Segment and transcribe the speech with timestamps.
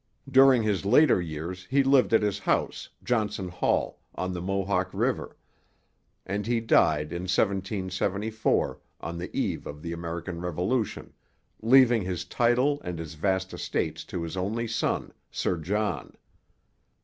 [0.27, 5.37] During his later years he lived at his house, Johnson Hall, on the Mohawk river;
[6.25, 11.13] and he died in 1774, on the eve of the American Revolution,
[11.61, 16.15] leaving his title and his vast estates to his only son, Sir John.